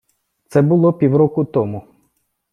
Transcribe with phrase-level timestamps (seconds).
[0.49, 1.83] Це було півроку тому.